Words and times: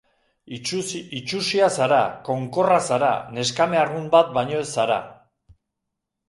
Itsusia 1.17 1.67
zara, 1.75 1.99
konkorra 2.29 2.79
zara, 2.95 3.11
neskame 3.37 3.81
arrunt 3.83 4.09
bat 4.17 4.33
baino 4.39 4.59
ez 4.65 4.67
zara. 4.81 4.99